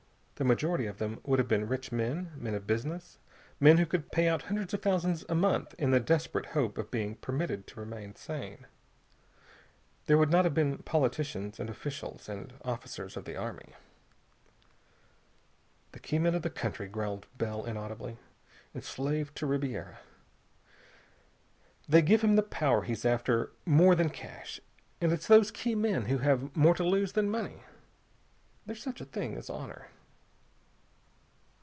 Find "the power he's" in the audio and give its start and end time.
22.35-23.05